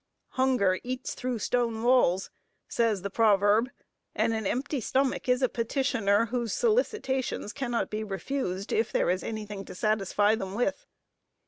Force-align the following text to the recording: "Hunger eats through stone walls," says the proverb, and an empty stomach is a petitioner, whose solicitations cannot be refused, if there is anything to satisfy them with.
"Hunger 0.29 0.79
eats 0.83 1.13
through 1.13 1.37
stone 1.37 1.83
walls," 1.83 2.31
says 2.67 3.03
the 3.03 3.11
proverb, 3.11 3.69
and 4.15 4.33
an 4.33 4.47
empty 4.47 4.81
stomach 4.81 5.29
is 5.29 5.43
a 5.43 5.47
petitioner, 5.47 6.25
whose 6.25 6.53
solicitations 6.53 7.53
cannot 7.53 7.91
be 7.91 8.03
refused, 8.03 8.73
if 8.73 8.91
there 8.91 9.11
is 9.11 9.21
anything 9.21 9.63
to 9.65 9.75
satisfy 9.75 10.33
them 10.33 10.55
with. 10.55 10.87